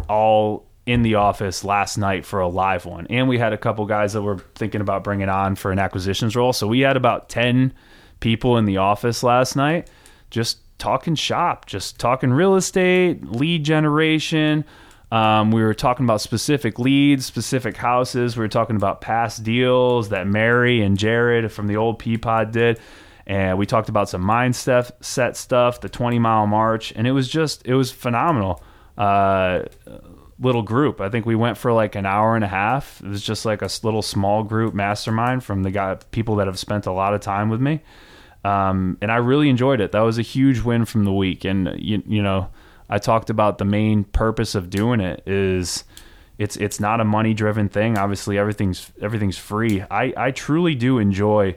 all 0.08 0.65
in 0.86 1.02
the 1.02 1.16
office 1.16 1.64
last 1.64 1.98
night 1.98 2.24
for 2.24 2.40
a 2.40 2.48
live 2.48 2.86
one. 2.86 3.06
And 3.10 3.28
we 3.28 3.38
had 3.38 3.52
a 3.52 3.58
couple 3.58 3.84
guys 3.86 4.12
that 4.12 4.22
were 4.22 4.38
thinking 4.54 4.80
about 4.80 5.02
bringing 5.02 5.28
on 5.28 5.56
for 5.56 5.72
an 5.72 5.80
acquisitions 5.80 6.36
role. 6.36 6.52
So 6.52 6.68
we 6.68 6.80
had 6.80 6.96
about 6.96 7.28
10 7.28 7.74
people 8.20 8.56
in 8.56 8.64
the 8.64 8.76
office 8.78 9.22
last 9.22 9.56
night 9.56 9.90
just 10.30 10.58
talking 10.78 11.14
shop, 11.14 11.66
just 11.66 11.98
talking 11.98 12.32
real 12.32 12.54
estate, 12.54 13.24
lead 13.24 13.64
generation. 13.64 14.64
Um, 15.10 15.50
we 15.50 15.62
were 15.62 15.74
talking 15.74 16.04
about 16.04 16.20
specific 16.20 16.78
leads, 16.78 17.26
specific 17.26 17.76
houses. 17.76 18.36
We 18.36 18.42
were 18.42 18.48
talking 18.48 18.76
about 18.76 19.00
past 19.00 19.42
deals 19.42 20.10
that 20.10 20.26
Mary 20.26 20.82
and 20.82 20.98
Jared 20.98 21.50
from 21.52 21.66
the 21.66 21.76
old 21.76 21.98
Peapod 21.98 22.52
did. 22.52 22.80
And 23.26 23.58
we 23.58 23.66
talked 23.66 23.88
about 23.88 24.08
some 24.08 24.22
mindset 24.22 24.92
set 25.00 25.36
stuff, 25.36 25.80
the 25.80 25.88
20 25.88 26.18
mile 26.18 26.46
march. 26.46 26.92
And 26.94 27.06
it 27.06 27.12
was 27.12 27.28
just, 27.28 27.66
it 27.66 27.74
was 27.74 27.90
phenomenal. 27.90 28.62
Uh, 28.96 29.64
little 30.38 30.62
group. 30.62 31.00
I 31.00 31.08
think 31.08 31.24
we 31.26 31.34
went 31.34 31.56
for 31.56 31.72
like 31.72 31.94
an 31.94 32.06
hour 32.06 32.34
and 32.34 32.44
a 32.44 32.48
half. 32.48 33.00
It 33.02 33.08
was 33.08 33.22
just 33.22 33.44
like 33.44 33.62
a 33.62 33.70
little 33.82 34.02
small 34.02 34.42
group 34.42 34.74
mastermind 34.74 35.44
from 35.44 35.62
the 35.62 35.70
guy, 35.70 35.94
people 36.10 36.36
that 36.36 36.46
have 36.46 36.58
spent 36.58 36.86
a 36.86 36.92
lot 36.92 37.14
of 37.14 37.20
time 37.20 37.48
with 37.48 37.60
me. 37.60 37.82
Um, 38.44 38.98
and 39.00 39.10
I 39.10 39.16
really 39.16 39.48
enjoyed 39.48 39.80
it. 39.80 39.92
That 39.92 40.00
was 40.00 40.18
a 40.18 40.22
huge 40.22 40.60
win 40.60 40.84
from 40.84 41.04
the 41.04 41.12
week. 41.12 41.44
And 41.44 41.74
you, 41.78 42.02
you 42.06 42.22
know, 42.22 42.50
I 42.88 42.98
talked 42.98 43.30
about 43.30 43.58
the 43.58 43.64
main 43.64 44.04
purpose 44.04 44.54
of 44.54 44.70
doing 44.70 45.00
it 45.00 45.22
is 45.26 45.84
it's 46.38 46.56
it's 46.56 46.78
not 46.78 47.00
a 47.00 47.04
money 47.04 47.34
driven 47.34 47.68
thing. 47.68 47.98
Obviously, 47.98 48.38
everything's 48.38 48.92
everything's 49.00 49.38
free. 49.38 49.82
I 49.90 50.12
I 50.16 50.30
truly 50.30 50.74
do 50.74 50.98
enjoy 50.98 51.56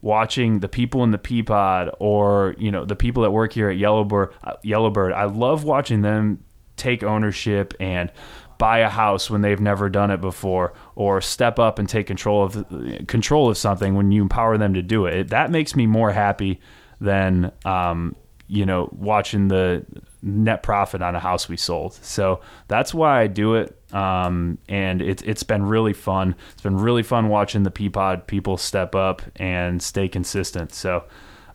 watching 0.00 0.60
the 0.60 0.68
people 0.68 1.02
in 1.02 1.10
the 1.10 1.18
Peapod 1.18 1.92
or 1.98 2.54
you 2.58 2.70
know 2.70 2.84
the 2.84 2.94
people 2.94 3.22
that 3.22 3.30
work 3.30 3.54
here 3.54 3.70
at 3.70 3.78
Yellowbird. 3.78 4.32
Uh, 4.44 4.52
Yellowbird. 4.62 5.12
I 5.12 5.24
love 5.24 5.64
watching 5.64 6.02
them 6.02 6.44
take 6.78 7.02
ownership 7.02 7.74
and 7.80 8.10
buy 8.58 8.78
a 8.78 8.88
house 8.88 9.30
when 9.30 9.40
they've 9.40 9.60
never 9.60 9.88
done 9.88 10.10
it 10.10 10.20
before 10.20 10.74
or 10.96 11.20
step 11.20 11.58
up 11.58 11.78
and 11.78 11.88
take 11.88 12.06
control 12.06 12.42
of 12.42 13.06
control 13.06 13.48
of 13.48 13.56
something 13.56 13.94
when 13.94 14.10
you 14.10 14.20
empower 14.22 14.58
them 14.58 14.74
to 14.74 14.82
do 14.82 15.06
it. 15.06 15.28
that 15.28 15.50
makes 15.50 15.76
me 15.76 15.86
more 15.86 16.10
happy 16.10 16.60
than 17.00 17.52
um, 17.64 18.16
you 18.48 18.66
know 18.66 18.88
watching 18.92 19.48
the 19.48 19.84
net 20.22 20.62
profit 20.62 21.00
on 21.00 21.14
a 21.14 21.20
house 21.20 21.48
we 21.48 21.56
sold. 21.56 21.94
So 21.94 22.40
that's 22.66 22.92
why 22.92 23.20
I 23.20 23.26
do 23.26 23.54
it. 23.54 23.76
Um, 23.94 24.58
and 24.68 25.00
it's 25.00 25.22
it's 25.22 25.42
been 25.42 25.64
really 25.64 25.92
fun. 25.92 26.34
It's 26.52 26.62
been 26.62 26.76
really 26.76 27.02
fun 27.02 27.28
watching 27.28 27.62
the 27.62 27.70
Peapod 27.70 28.26
people 28.26 28.56
step 28.56 28.94
up 28.94 29.22
and 29.36 29.82
stay 29.82 30.08
consistent. 30.08 30.74
So 30.74 31.04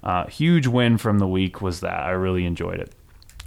uh, 0.03 0.27
huge 0.27 0.67
win 0.67 0.97
from 0.97 1.19
the 1.19 1.27
week 1.27 1.61
was 1.61 1.81
that. 1.81 2.03
I 2.03 2.11
really 2.11 2.45
enjoyed 2.45 2.79
it. 2.79 2.93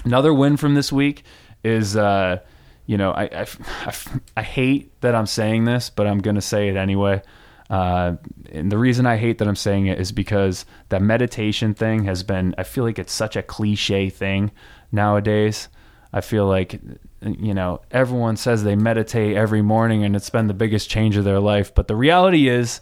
Another 0.04 0.32
win 0.32 0.56
from 0.56 0.74
this 0.74 0.92
week 0.92 1.24
is 1.66 1.96
uh, 1.96 2.38
you 2.86 2.96
know, 2.96 3.10
I, 3.10 3.24
I, 3.24 3.94
I, 4.36 4.42
hate 4.42 5.00
that 5.00 5.14
I'm 5.14 5.26
saying 5.26 5.64
this, 5.64 5.90
but 5.90 6.06
I'm 6.06 6.20
going 6.20 6.36
to 6.36 6.40
say 6.42 6.68
it 6.68 6.76
anyway. 6.76 7.20
Uh, 7.68 8.14
and 8.52 8.70
the 8.70 8.78
reason 8.78 9.06
I 9.06 9.16
hate 9.16 9.38
that 9.38 9.48
I'm 9.48 9.56
saying 9.56 9.86
it 9.86 9.98
is 9.98 10.12
because 10.12 10.64
that 10.88 11.02
meditation 11.02 11.74
thing 11.74 12.04
has 12.04 12.22
been, 12.22 12.54
I 12.56 12.62
feel 12.62 12.84
like 12.84 12.98
it's 13.00 13.12
such 13.12 13.34
a 13.34 13.42
cliche 13.42 14.08
thing 14.08 14.52
nowadays. 14.92 15.68
I 16.12 16.20
feel 16.20 16.46
like, 16.46 16.80
you 17.20 17.54
know, 17.54 17.80
everyone 17.90 18.36
says 18.36 18.62
they 18.62 18.76
meditate 18.76 19.36
every 19.36 19.62
morning 19.62 20.04
and 20.04 20.14
it's 20.14 20.30
been 20.30 20.46
the 20.46 20.54
biggest 20.54 20.88
change 20.88 21.16
of 21.16 21.24
their 21.24 21.40
life. 21.40 21.74
But 21.74 21.88
the 21.88 21.96
reality 21.96 22.48
is, 22.48 22.80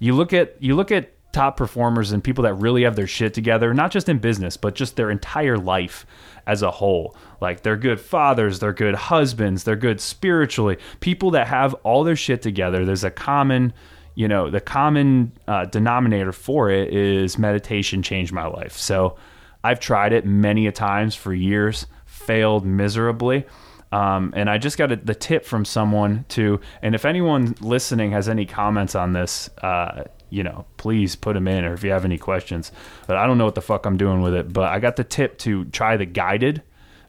you 0.00 0.14
look 0.14 0.32
at, 0.32 0.56
you 0.60 0.74
look 0.74 0.90
at 0.90 1.12
top 1.32 1.56
performers 1.56 2.12
and 2.12 2.22
people 2.22 2.44
that 2.44 2.54
really 2.54 2.82
have 2.82 2.96
their 2.96 3.06
shit 3.06 3.34
together, 3.34 3.72
not 3.72 3.90
just 3.90 4.08
in 4.08 4.18
business, 4.18 4.56
but 4.56 4.74
just 4.74 4.96
their 4.96 5.10
entire 5.10 5.56
life 5.56 6.06
as 6.46 6.62
a 6.62 6.70
whole. 6.70 7.16
Like 7.40 7.62
they're 7.62 7.76
good 7.76 8.00
fathers, 8.00 8.58
they're 8.58 8.72
good 8.72 8.94
husbands, 8.94 9.64
they're 9.64 9.76
good 9.76 10.00
spiritually. 10.00 10.76
People 11.00 11.30
that 11.32 11.46
have 11.46 11.74
all 11.82 12.04
their 12.04 12.16
shit 12.16 12.42
together. 12.42 12.84
There's 12.84 13.04
a 13.04 13.10
common, 13.10 13.72
you 14.14 14.28
know, 14.28 14.50
the 14.50 14.60
common 14.60 15.32
uh, 15.48 15.64
denominator 15.66 16.32
for 16.32 16.70
it 16.70 16.92
is 16.92 17.38
meditation 17.38 18.02
changed 18.02 18.32
my 18.32 18.46
life. 18.46 18.76
So 18.76 19.16
I've 19.64 19.80
tried 19.80 20.12
it 20.12 20.26
many 20.26 20.66
a 20.66 20.72
times 20.72 21.14
for 21.14 21.32
years, 21.32 21.86
failed 22.04 22.66
miserably. 22.66 23.46
Um, 23.92 24.32
and 24.34 24.48
I 24.48 24.56
just 24.58 24.78
got 24.78 24.90
a, 24.90 24.96
the 24.96 25.14
tip 25.14 25.44
from 25.44 25.64
someone 25.64 26.24
to, 26.30 26.60
and 26.80 26.94
if 26.94 27.04
anyone 27.04 27.54
listening 27.60 28.12
has 28.12 28.28
any 28.28 28.46
comments 28.46 28.94
on 28.94 29.12
this, 29.12 29.50
uh, 29.62 30.04
you 30.32 30.42
know, 30.42 30.64
please 30.78 31.14
put 31.14 31.34
them 31.34 31.46
in 31.46 31.64
or 31.64 31.74
if 31.74 31.84
you 31.84 31.90
have 31.90 32.06
any 32.06 32.16
questions. 32.16 32.72
But 33.06 33.18
I 33.18 33.26
don't 33.26 33.36
know 33.36 33.44
what 33.44 33.54
the 33.54 33.60
fuck 33.60 33.84
I'm 33.84 33.98
doing 33.98 34.22
with 34.22 34.34
it. 34.34 34.52
But 34.52 34.64
I 34.64 34.80
got 34.80 34.96
the 34.96 35.04
tip 35.04 35.36
to 35.38 35.66
try 35.66 35.98
the 35.98 36.06
guided 36.06 36.62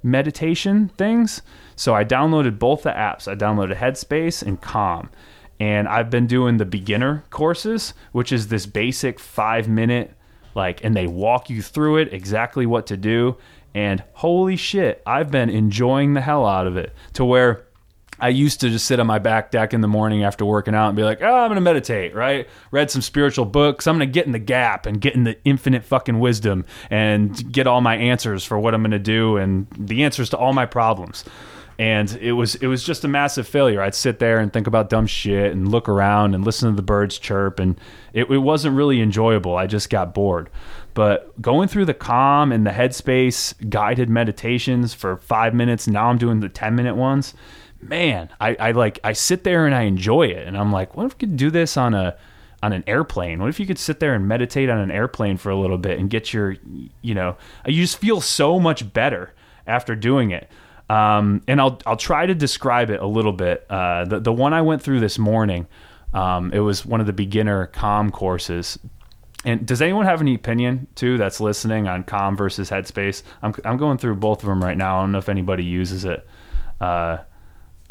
meditation 0.03 0.89
things. 0.89 1.41
So 1.77 1.95
I 1.95 2.03
downloaded 2.03 2.59
both 2.59 2.83
the 2.83 2.91
apps. 2.91 3.29
I 3.29 3.35
downloaded 3.35 3.77
Headspace 3.77 4.43
and 4.43 4.59
Calm. 4.59 5.09
And 5.57 5.87
I've 5.87 6.09
been 6.09 6.27
doing 6.27 6.57
the 6.57 6.65
beginner 6.65 7.23
courses, 7.29 7.93
which 8.11 8.33
is 8.33 8.49
this 8.49 8.65
basic 8.65 9.19
five 9.19 9.69
minute, 9.69 10.13
like, 10.53 10.83
and 10.83 10.93
they 10.93 11.07
walk 11.07 11.49
you 11.49 11.61
through 11.61 11.97
it, 11.97 12.13
exactly 12.13 12.65
what 12.65 12.87
to 12.87 12.97
do. 12.97 13.37
And 13.73 14.03
holy 14.13 14.57
shit, 14.57 15.01
I've 15.05 15.31
been 15.31 15.49
enjoying 15.49 16.13
the 16.13 16.21
hell 16.21 16.45
out 16.45 16.67
of 16.67 16.75
it 16.75 16.93
to 17.13 17.23
where 17.23 17.65
I 18.19 18.29
used 18.29 18.61
to 18.61 18.69
just 18.69 18.85
sit 18.85 18.99
on 18.99 19.07
my 19.07 19.19
back 19.19 19.51
deck 19.51 19.73
in 19.73 19.81
the 19.81 19.87
morning 19.87 20.23
after 20.23 20.45
working 20.45 20.75
out 20.75 20.87
and 20.87 20.95
be 20.95 21.03
like, 21.03 21.21
oh, 21.21 21.35
I'm 21.35 21.49
going 21.49 21.55
to 21.55 21.61
meditate, 21.61 22.13
right? 22.13 22.47
Read 22.71 22.91
some 22.91 23.01
spiritual 23.01 23.45
books. 23.45 23.87
I'm 23.87 23.97
going 23.97 24.07
to 24.07 24.13
get 24.13 24.25
in 24.25 24.31
the 24.31 24.39
gap 24.39 24.85
and 24.85 25.01
get 25.01 25.15
in 25.15 25.23
the 25.23 25.37
infinite 25.43 25.83
fucking 25.83 26.19
wisdom 26.19 26.65
and 26.89 27.51
get 27.51 27.67
all 27.67 27.81
my 27.81 27.95
answers 27.95 28.43
for 28.43 28.59
what 28.59 28.73
I'm 28.73 28.81
going 28.81 28.91
to 28.91 28.99
do 28.99 29.37
and 29.37 29.67
the 29.77 30.03
answers 30.03 30.29
to 30.29 30.37
all 30.37 30.53
my 30.53 30.65
problems. 30.65 31.25
And 31.79 32.11
it 32.21 32.33
was 32.33 32.53
it 32.55 32.67
was 32.67 32.83
just 32.83 33.03
a 33.03 33.07
massive 33.07 33.47
failure. 33.47 33.81
I'd 33.81 33.95
sit 33.95 34.19
there 34.19 34.37
and 34.37 34.53
think 34.53 34.67
about 34.67 34.89
dumb 34.91 35.07
shit 35.07 35.51
and 35.51 35.67
look 35.67 35.89
around 35.89 36.35
and 36.35 36.45
listen 36.45 36.69
to 36.69 36.75
the 36.75 36.83
birds 36.83 37.17
chirp, 37.17 37.59
and 37.59 37.79
it, 38.13 38.29
it 38.29 38.37
wasn't 38.37 38.75
really 38.75 39.01
enjoyable. 39.01 39.57
I 39.57 39.65
just 39.65 39.89
got 39.89 40.13
bored. 40.13 40.51
But 40.93 41.41
going 41.41 41.67
through 41.67 41.85
the 41.85 41.95
calm 41.95 42.51
and 42.51 42.63
the 42.63 42.69
headspace 42.69 43.69
guided 43.71 44.07
meditations 44.07 44.93
for 44.93 45.17
five 45.17 45.55
minutes, 45.55 45.87
now 45.87 46.09
I'm 46.09 46.19
doing 46.19 46.41
the 46.41 46.47
10 46.47 46.75
minute 46.75 46.95
ones 46.95 47.33
man, 47.87 48.29
I, 48.39 48.55
I 48.55 48.71
like 48.71 48.99
I 49.03 49.13
sit 49.13 49.43
there 49.43 49.65
and 49.65 49.75
I 49.75 49.83
enjoy 49.83 50.27
it, 50.27 50.47
and 50.47 50.57
I'm 50.57 50.71
like, 50.71 50.95
what 50.95 51.05
if 51.05 51.13
we 51.13 51.19
could 51.19 51.37
do 51.37 51.49
this 51.49 51.77
on 51.77 51.93
a 51.93 52.15
on 52.63 52.71
an 52.71 52.83
airplane? 52.87 53.41
What 53.41 53.49
if 53.49 53.59
you 53.59 53.65
could 53.65 53.77
sit 53.77 53.99
there 53.99 54.13
and 54.13 54.27
meditate 54.27 54.69
on 54.69 54.77
an 54.77 54.89
airplane 54.89 55.37
for 55.37 55.49
a 55.49 55.55
little 55.55 55.77
bit 55.77 55.99
and 55.99 56.09
get 56.09 56.31
your, 56.33 56.55
you 57.01 57.13
know, 57.13 57.35
you 57.67 57.81
just 57.81 57.97
feel 57.97 58.21
so 58.21 58.57
much 58.57 58.93
better 58.93 59.33
after 59.67 59.95
doing 59.95 60.31
it. 60.31 60.49
Um, 60.89 61.41
and 61.47 61.59
I'll 61.59 61.79
I'll 61.85 61.97
try 61.97 62.25
to 62.25 62.33
describe 62.33 62.89
it 62.89 63.01
a 63.01 63.05
little 63.07 63.33
bit. 63.33 63.65
Uh, 63.69 64.05
the 64.05 64.19
the 64.19 64.33
one 64.33 64.53
I 64.53 64.61
went 64.61 64.81
through 64.81 65.01
this 65.01 65.19
morning, 65.19 65.67
um, 66.13 66.53
it 66.53 66.59
was 66.59 66.85
one 66.85 67.01
of 67.01 67.05
the 67.05 67.13
beginner 67.13 67.67
calm 67.67 68.11
courses. 68.11 68.79
And 69.45 69.65
does 69.65 69.81
anyone 69.81 70.05
have 70.05 70.21
any 70.21 70.35
opinion 70.35 70.87
too 70.95 71.17
that's 71.17 71.41
listening 71.41 71.87
on 71.87 72.03
Calm 72.05 72.37
versus 72.37 72.69
Headspace? 72.69 73.23
I'm 73.41 73.53
I'm 73.65 73.77
going 73.77 73.97
through 73.97 74.15
both 74.15 74.41
of 74.41 74.47
them 74.47 74.63
right 74.63 74.77
now. 74.77 74.99
I 74.99 75.01
don't 75.01 75.11
know 75.11 75.17
if 75.17 75.27
anybody 75.27 75.65
uses 75.65 76.05
it. 76.05 76.25
Uh, 76.79 77.17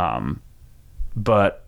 um, 0.02 0.40
but 1.14 1.66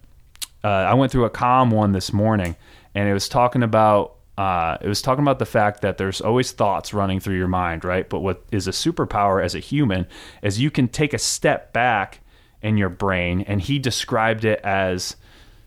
uh, 0.63 0.69
I 0.69 0.95
went 0.95 1.13
through 1.13 1.25
a 1.25 1.31
calm 1.31 1.71
one 1.71 1.93
this 1.93 2.13
morning, 2.13 2.57
and 2.95 3.09
it 3.09 3.13
was 3.13 3.29
talking 3.29 3.63
about 3.63 4.17
uh, 4.37 4.79
it 4.81 4.89
was 4.89 5.01
talking 5.01 5.23
about 5.23 5.39
the 5.39 5.47
fact 5.47 5.81
that 5.83 5.97
there's 5.97 6.21
always 6.21 6.51
thoughts 6.51 6.93
running 6.93 7.21
through 7.21 7.37
your 7.37 7.49
mind, 7.49 7.85
right? 7.85 8.09
But 8.09 8.21
what 8.21 8.43
is 8.51 8.67
a 8.67 8.73
superpower 8.73 9.45
as 9.45 9.55
a 9.55 9.61
human 9.61 10.09
is 10.43 10.61
you 10.61 10.73
can 10.73 10.89
take 10.89 11.15
a 11.15 11.19
step 11.19 11.73
back 11.73 12.21
in 12.61 12.77
your 12.77 12.89
brain, 12.89 13.43
and 13.43 13.61
he 13.61 13.79
described 13.79 14.45
it 14.45 14.61
as 14.65 15.17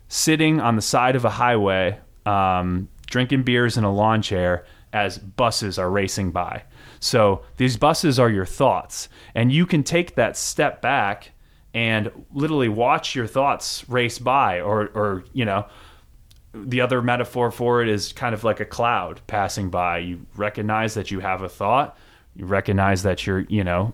sitting 0.09 0.59
on 0.59 0.75
the 0.75 0.81
side 0.81 1.15
of 1.15 1.23
a 1.23 1.29
highway, 1.29 1.97
um, 2.25 2.89
drinking 3.05 3.43
beers 3.43 3.77
in 3.77 3.83
a 3.83 3.93
lawn 3.93 4.21
chair 4.21 4.65
as 4.91 5.17
buses 5.17 5.77
are 5.77 5.89
racing 5.89 6.31
by. 6.31 6.63
So 6.99 7.43
these 7.57 7.77
buses 7.77 8.19
are 8.19 8.29
your 8.29 8.45
thoughts, 8.45 9.07
and 9.35 9.51
you 9.51 9.65
can 9.65 9.83
take 9.83 10.15
that 10.15 10.35
step 10.35 10.81
back 10.81 11.31
and 11.73 12.11
literally 12.33 12.69
watch 12.69 13.15
your 13.15 13.27
thoughts 13.27 13.87
race 13.89 14.19
by 14.19 14.61
or 14.61 14.87
or 14.93 15.23
you 15.33 15.45
know 15.45 15.65
the 16.53 16.81
other 16.81 17.01
metaphor 17.01 17.51
for 17.51 17.81
it 17.81 17.89
is 17.89 18.13
kind 18.13 18.33
of 18.33 18.43
like 18.43 18.59
a 18.59 18.65
cloud 18.65 19.21
passing 19.27 19.69
by. 19.69 19.99
You 19.99 20.25
recognize 20.35 20.93
that 20.95 21.11
you 21.11 21.19
have 21.19 21.41
a 21.41 21.49
thought. 21.49 21.97
You 22.35 22.45
recognize 22.45 23.03
that 23.03 23.25
you're 23.25 23.41
you 23.41 23.63
know 23.63 23.93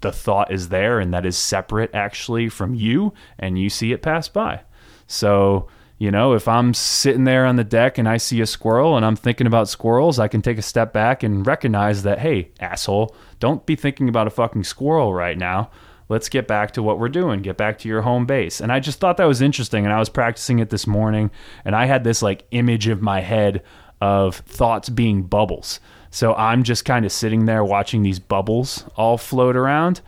the 0.00 0.12
thought 0.12 0.52
is 0.52 0.68
there 0.68 1.00
and 1.00 1.12
that 1.12 1.26
is 1.26 1.36
separate 1.36 1.92
actually 1.92 2.48
from 2.48 2.74
you 2.74 3.12
and 3.38 3.58
you 3.58 3.68
see 3.68 3.92
it 3.92 4.02
pass 4.02 4.28
by. 4.28 4.60
So 5.08 5.68
you 5.98 6.10
know 6.10 6.34
if 6.34 6.46
i'm 6.46 6.74
sitting 6.74 7.24
there 7.24 7.46
on 7.46 7.56
the 7.56 7.64
deck 7.64 7.98
and 7.98 8.08
i 8.08 8.16
see 8.16 8.40
a 8.40 8.46
squirrel 8.46 8.96
and 8.96 9.06
i'm 9.06 9.16
thinking 9.16 9.46
about 9.46 9.68
squirrels 9.68 10.18
i 10.18 10.28
can 10.28 10.42
take 10.42 10.58
a 10.58 10.62
step 10.62 10.92
back 10.92 11.22
and 11.22 11.46
recognize 11.46 12.02
that 12.02 12.18
hey 12.18 12.50
asshole 12.60 13.14
don't 13.40 13.64
be 13.66 13.74
thinking 13.74 14.08
about 14.08 14.26
a 14.26 14.30
fucking 14.30 14.64
squirrel 14.64 15.14
right 15.14 15.38
now 15.38 15.70
let's 16.08 16.28
get 16.28 16.46
back 16.46 16.72
to 16.72 16.82
what 16.82 16.98
we're 16.98 17.08
doing 17.08 17.42
get 17.42 17.56
back 17.56 17.78
to 17.78 17.88
your 17.88 18.02
home 18.02 18.26
base. 18.26 18.60
And 18.60 18.72
i 18.72 18.80
just 18.80 19.00
thought 19.00 19.16
that 19.16 19.24
was 19.24 19.42
interesting 19.42 19.84
and 19.84 19.92
i 19.92 19.98
was 19.98 20.08
practicing 20.08 20.58
it 20.58 20.70
this 20.70 20.86
morning 20.86 21.30
and 21.64 21.74
i 21.74 21.86
had 21.86 22.04
this 22.04 22.22
like 22.22 22.44
image 22.50 22.88
of 22.88 23.02
my 23.02 23.20
head 23.20 23.62
of 24.00 24.36
thoughts 24.36 24.88
being 24.88 25.22
bubbles. 25.22 25.80
So 26.10 26.34
i'm 26.34 26.62
just 26.62 26.84
kind 26.84 27.04
of 27.04 27.12
sitting 27.12 27.46
there 27.46 27.64
watching 27.64 28.02
these 28.02 28.18
bubbles 28.18 28.84
all 28.96 29.18
float 29.18 29.56
around 29.56 30.00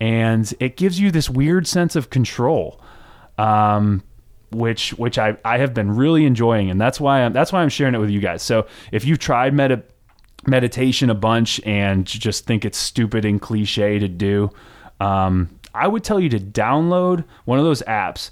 and 0.00 0.52
it 0.60 0.76
gives 0.76 0.98
you 0.98 1.10
this 1.10 1.30
weird 1.30 1.66
sense 1.66 1.96
of 1.96 2.10
control 2.10 2.80
um, 3.38 4.02
which 4.50 4.90
which 4.94 5.18
I, 5.18 5.36
I 5.44 5.58
have 5.58 5.74
been 5.74 5.94
really 5.94 6.24
enjoying 6.24 6.70
and 6.70 6.80
that's 6.80 7.00
why 7.00 7.22
I'm 7.22 7.32
that's 7.32 7.52
why 7.52 7.62
I'm 7.62 7.68
sharing 7.68 7.94
it 7.94 7.98
with 7.98 8.10
you 8.10 8.20
guys. 8.20 8.42
So 8.42 8.66
if 8.92 9.04
you've 9.04 9.18
tried 9.18 9.54
med- 9.54 9.84
meditation 10.46 11.10
a 11.10 11.14
bunch 11.14 11.60
and 11.64 12.06
just 12.06 12.46
think 12.46 12.64
it's 12.64 12.78
stupid 12.78 13.24
and 13.24 13.40
cliche 13.40 13.98
to 13.98 14.08
do 14.08 14.50
um, 15.00 15.58
I 15.74 15.88
would 15.88 16.04
tell 16.04 16.20
you 16.20 16.28
to 16.30 16.38
download 16.38 17.24
one 17.44 17.58
of 17.58 17.64
those 17.64 17.82
apps. 17.82 18.30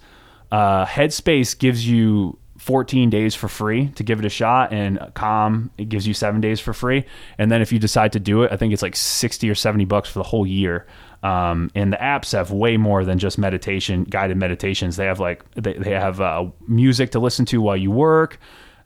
Uh, 0.50 0.86
Headspace 0.86 1.58
gives 1.58 1.86
you 1.86 2.38
14 2.58 3.10
days 3.10 3.34
for 3.34 3.48
free 3.48 3.88
to 3.88 4.04
give 4.04 4.20
it 4.20 4.24
a 4.24 4.28
shot, 4.28 4.72
and 4.72 5.00
Calm 5.14 5.70
it 5.76 5.88
gives 5.88 6.06
you 6.06 6.14
seven 6.14 6.40
days 6.40 6.60
for 6.60 6.72
free. 6.72 7.04
And 7.36 7.50
then 7.50 7.60
if 7.60 7.72
you 7.72 7.80
decide 7.80 8.12
to 8.12 8.20
do 8.20 8.44
it, 8.44 8.52
I 8.52 8.56
think 8.56 8.72
it's 8.72 8.82
like 8.82 8.94
60 8.94 9.50
or 9.50 9.56
70 9.56 9.84
bucks 9.86 10.08
for 10.08 10.20
the 10.20 10.24
whole 10.24 10.46
year. 10.46 10.86
Um, 11.24 11.70
and 11.74 11.92
the 11.92 11.96
apps 11.96 12.32
have 12.32 12.52
way 12.52 12.76
more 12.76 13.04
than 13.04 13.18
just 13.18 13.36
meditation, 13.36 14.04
guided 14.04 14.36
meditations. 14.36 14.94
They 14.96 15.06
have 15.06 15.18
like 15.18 15.44
they, 15.54 15.74
they 15.74 15.90
have 15.90 16.20
uh, 16.20 16.46
music 16.68 17.10
to 17.12 17.18
listen 17.18 17.44
to 17.46 17.60
while 17.60 17.76
you 17.76 17.90
work. 17.90 18.38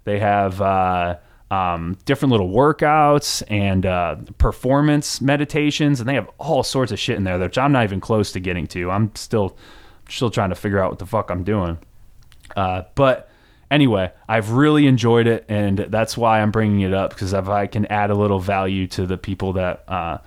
They 0.04 0.20
have 0.20 0.62
uh, 0.62 1.16
um, 1.50 1.96
different 2.04 2.32
little 2.32 2.50
workouts 2.50 3.42
and 3.48 3.86
uh, 3.86 4.16
performance 4.38 5.20
meditations, 5.20 6.00
and 6.00 6.08
they 6.08 6.14
have 6.14 6.28
all 6.38 6.62
sorts 6.62 6.92
of 6.92 6.98
shit 6.98 7.16
in 7.16 7.24
there 7.24 7.38
that 7.38 7.56
I'm 7.56 7.72
not 7.72 7.84
even 7.84 8.00
close 8.00 8.32
to 8.32 8.40
getting 8.40 8.66
to. 8.68 8.90
I'm 8.90 9.14
still 9.14 9.56
still 10.08 10.30
trying 10.30 10.50
to 10.50 10.54
figure 10.54 10.80
out 10.80 10.90
what 10.90 10.98
the 10.98 11.06
fuck 11.06 11.30
I'm 11.30 11.44
doing. 11.44 11.78
Uh, 12.54 12.82
but 12.94 13.28
anyway, 13.70 14.12
I've 14.28 14.50
really 14.52 14.86
enjoyed 14.86 15.26
it, 15.26 15.44
and 15.48 15.78
that's 15.78 16.16
why 16.16 16.40
I'm 16.40 16.50
bringing 16.50 16.80
it 16.80 16.94
up 16.94 17.10
because 17.10 17.32
if 17.32 17.48
I 17.48 17.66
can 17.66 17.86
add 17.86 18.10
a 18.10 18.14
little 18.14 18.40
value 18.40 18.86
to 18.88 19.06
the 19.06 19.16
people 19.16 19.54
that 19.54 19.84
uh, 19.88 20.18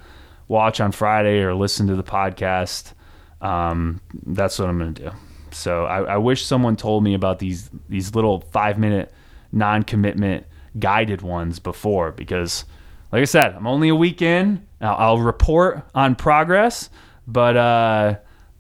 watch 0.48 0.80
on 0.80 0.92
Friday 0.92 1.42
or 1.42 1.54
listen 1.54 1.88
to 1.88 1.96
the 1.96 2.04
podcast, 2.04 2.94
um, 3.42 4.00
that's 4.26 4.58
what 4.58 4.70
I'm 4.70 4.80
going 4.80 4.94
to 4.96 5.04
do. 5.04 5.12
So 5.52 5.86
I, 5.86 6.14
I 6.14 6.18
wish 6.18 6.46
someone 6.46 6.76
told 6.76 7.04
me 7.04 7.14
about 7.14 7.40
these 7.40 7.70
these 7.90 8.16
little 8.16 8.40
five 8.40 8.78
minute 8.78 9.12
non 9.52 9.84
commitment 9.84 10.46
guided 10.78 11.22
ones 11.22 11.60
before 11.60 12.12
because, 12.12 12.66
like 13.12 13.22
I 13.22 13.26
said, 13.26 13.56
I'm 13.56 13.68
only 13.68 13.90
a 13.90 13.96
week 13.96 14.22
in. 14.22 14.66
I'll, 14.82 14.96
I'll 14.96 15.20
report 15.20 15.84
on 15.96 16.16
progress, 16.16 16.90
but 17.28 17.58
uh, 17.58 18.16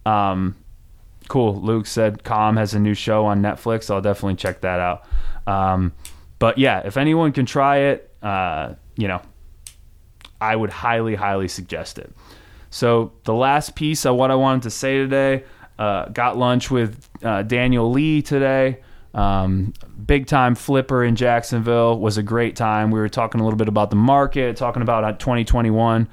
um, 0.06 0.56
cool. 1.28 1.62
Luke 1.62 1.86
said 1.86 2.24
Calm 2.24 2.58
has 2.58 2.74
a 2.74 2.80
new 2.80 2.94
show 2.94 3.26
on 3.26 3.42
Netflix. 3.42 3.90
I'll 3.90 4.02
definitely 4.02 4.36
check 4.36 4.62
that 4.62 4.80
out. 4.80 5.06
Um, 5.48 5.94
but 6.40 6.58
yeah, 6.58 6.80
if 6.86 6.98
anyone 6.98 7.32
can 7.32 7.46
try 7.46 7.78
it, 7.78 8.14
uh, 8.22 8.74
you 8.96 9.08
know, 9.08 9.22
I 10.42 10.56
would 10.56 10.70
highly, 10.70 11.16
highly 11.16 11.48
suggest 11.48 12.00
it. 12.00 12.12
So 12.70 13.14
the 13.24 13.34
last 13.34 13.76
piece 13.76 14.06
of 14.06 14.16
what 14.16 14.32
I 14.32 14.36
wanted 14.36 14.64
to 14.64 14.70
say 14.70 14.98
today, 14.98 15.44
uh, 15.78 16.10
got 16.10 16.38
lunch 16.38 16.70
with 16.70 17.08
uh, 17.24 17.44
Daniel 17.44 17.90
Lee 17.92 18.22
today. 18.22 18.80
Um, 19.14 19.74
big 20.06 20.28
time 20.28 20.56
flipper 20.56 21.04
in 21.04 21.16
Jacksonville 21.16 22.00
was 22.00 22.18
a 22.18 22.24
great 22.24 22.56
time. 22.56 22.92
We 22.92 23.00
were 23.00 23.10
talking 23.10 23.42
a 23.42 23.44
little 23.44 23.58
bit 23.58 23.68
about 23.68 23.90
the 23.90 23.96
market, 23.96 24.56
talking 24.56 24.82
about 24.82 25.20
2021. 25.20 26.08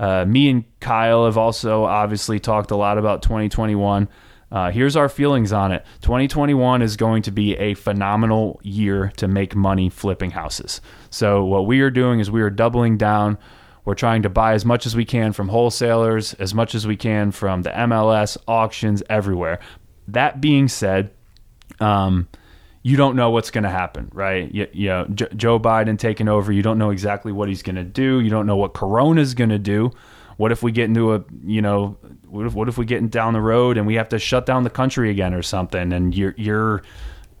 Uh, 0.00 0.24
me 0.24 0.48
and 0.48 0.64
Kyle 0.80 1.24
have 1.24 1.36
also 1.36 1.84
obviously 1.84 2.38
talked 2.38 2.70
a 2.70 2.76
lot 2.76 2.98
about 2.98 3.22
2021. 3.22 4.08
Uh, 4.50 4.70
here's 4.70 4.96
our 4.96 5.10
feelings 5.10 5.52
on 5.52 5.72
it 5.72 5.84
2021 6.00 6.80
is 6.80 6.96
going 6.96 7.22
to 7.22 7.30
be 7.30 7.54
a 7.56 7.74
phenomenal 7.74 8.58
year 8.62 9.12
to 9.16 9.28
make 9.28 9.54
money 9.54 9.90
flipping 9.90 10.30
houses. 10.30 10.80
So, 11.10 11.44
what 11.44 11.66
we 11.66 11.80
are 11.80 11.90
doing 11.90 12.20
is 12.20 12.30
we 12.30 12.40
are 12.40 12.50
doubling 12.50 12.96
down. 12.96 13.36
We're 13.84 13.94
trying 13.94 14.22
to 14.22 14.30
buy 14.30 14.52
as 14.52 14.64
much 14.64 14.86
as 14.86 14.94
we 14.94 15.04
can 15.04 15.32
from 15.32 15.48
wholesalers, 15.48 16.34
as 16.34 16.54
much 16.54 16.74
as 16.74 16.86
we 16.86 16.96
can 16.96 17.30
from 17.30 17.62
the 17.62 17.70
MLS, 17.70 18.36
auctions, 18.46 19.02
everywhere. 19.08 19.60
That 20.06 20.40
being 20.40 20.68
said, 20.68 21.10
um, 21.80 22.28
you 22.82 22.96
don't 22.96 23.16
know 23.16 23.30
what's 23.30 23.50
going 23.50 23.64
to 23.64 23.70
happen, 23.70 24.10
right? 24.12 24.52
You, 24.52 24.68
you 24.72 24.88
know, 24.88 25.06
J- 25.06 25.28
Joe 25.36 25.58
Biden 25.58 25.98
taking 25.98 26.28
over, 26.28 26.52
you 26.52 26.62
don't 26.62 26.78
know 26.78 26.90
exactly 26.90 27.32
what 27.32 27.48
he's 27.48 27.62
going 27.62 27.76
to 27.76 27.84
do. 27.84 28.20
You 28.20 28.30
don't 28.30 28.46
know 28.46 28.56
what 28.56 28.74
Corona 28.74 29.20
is 29.20 29.34
going 29.34 29.50
to 29.50 29.58
do. 29.58 29.90
What 30.36 30.52
if 30.52 30.62
we 30.62 30.70
get 30.70 30.84
into 30.84 31.14
a, 31.14 31.24
you 31.44 31.60
know, 31.60 31.98
what 32.28 32.46
if, 32.46 32.54
what 32.54 32.68
if 32.68 32.78
we 32.78 32.84
get 32.86 33.10
down 33.10 33.32
the 33.32 33.40
road 33.40 33.76
and 33.76 33.86
we 33.86 33.96
have 33.96 34.08
to 34.10 34.18
shut 34.18 34.46
down 34.46 34.62
the 34.62 34.70
country 34.70 35.10
again 35.10 35.34
or 35.34 35.42
something? 35.42 35.92
And 35.92 36.14
you're 36.14 36.34
you're 36.36 36.82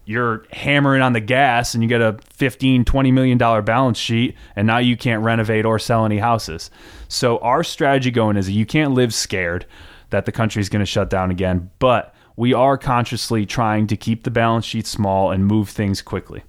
you're 0.08 0.46
hammering 0.52 1.02
on 1.02 1.12
the 1.12 1.20
gas 1.20 1.74
and 1.74 1.82
you 1.82 1.88
get 1.88 2.00
a 2.00 2.18
15 2.30 2.86
20 2.86 3.12
million 3.12 3.36
dollar 3.36 3.60
balance 3.60 3.98
sheet 3.98 4.34
and 4.56 4.66
now 4.66 4.78
you 4.78 4.96
can't 4.96 5.22
renovate 5.22 5.66
or 5.66 5.78
sell 5.78 6.06
any 6.06 6.16
houses 6.16 6.70
so 7.08 7.36
our 7.40 7.62
strategy 7.62 8.10
going 8.10 8.38
is 8.38 8.48
you 8.48 8.64
can't 8.64 8.92
live 8.92 9.12
scared 9.12 9.66
that 10.08 10.24
the 10.24 10.32
country 10.32 10.62
is 10.62 10.70
going 10.70 10.80
to 10.80 10.86
shut 10.86 11.10
down 11.10 11.30
again 11.30 11.70
but 11.78 12.14
we 12.38 12.54
are 12.54 12.78
consciously 12.78 13.44
trying 13.44 13.88
to 13.88 13.96
keep 13.96 14.22
the 14.22 14.30
balance 14.30 14.64
sheet 14.64 14.86
small 14.86 15.32
and 15.32 15.44
move 15.44 15.68
things 15.68 16.00
quickly. 16.00 16.44